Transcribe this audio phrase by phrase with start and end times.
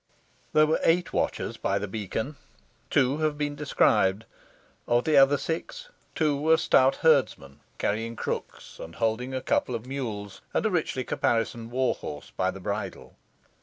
[0.53, 2.35] There were eight watchers by the beacon.
[2.89, 4.25] Two have been described.
[4.87, 9.85] Of the other six, two were stout herdsmen carrying crooks, and holding a couple of
[9.85, 13.15] mules, and a richly caparisoned war horse by the bridle.